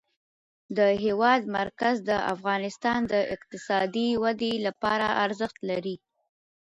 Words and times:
د 0.77 0.79
هېواد 1.03 1.41
مرکز 1.57 1.95
د 2.09 2.11
افغانستان 2.33 2.99
د 3.13 3.13
اقتصادي 3.35 4.09
ودې 4.23 4.53
لپاره 4.67 5.07
ارزښت 5.25 5.57
لري. 5.69 5.95